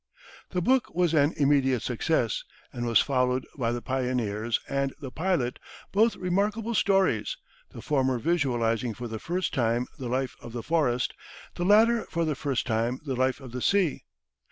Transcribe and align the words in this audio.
The 0.49 0.63
book 0.63 0.95
was 0.95 1.13
an 1.13 1.35
immediate 1.37 1.83
success, 1.83 2.43
and 2.73 2.87
was 2.87 3.01
followed 3.01 3.45
by 3.55 3.71
"The 3.71 3.83
Pioneers" 3.83 4.59
and 4.67 4.95
"The 4.99 5.11
Pilot," 5.11 5.59
both 5.91 6.15
remarkable 6.15 6.73
stories, 6.73 7.37
the 7.69 7.83
former 7.83 8.17
visualizing 8.17 8.95
for 8.95 9.07
the 9.07 9.19
first 9.19 9.53
time 9.53 9.85
the 9.99 10.07
life 10.09 10.35
of 10.41 10.53
the 10.53 10.63
forest, 10.63 11.13
the 11.53 11.65
latter 11.65 12.05
for 12.09 12.25
the 12.25 12.33
first 12.33 12.65
time 12.65 12.99
the 13.05 13.15
life 13.15 13.39
of 13.39 13.51
the 13.51 13.61
sea. 13.61 14.05